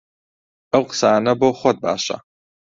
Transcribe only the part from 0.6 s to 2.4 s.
ئەو قسانە بۆ خۆت باشە!